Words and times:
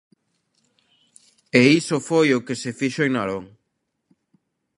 E 1.59 1.61
iso 1.79 1.97
foi 2.09 2.27
o 2.37 2.43
que 2.45 2.55
se 2.61 2.71
fixo 2.79 3.01
en 3.07 3.11
Narón. 3.15 3.45